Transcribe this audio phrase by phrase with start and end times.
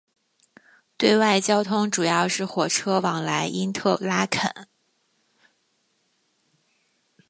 [0.97, 4.67] 对外交通主要是火车往来因特拉肯。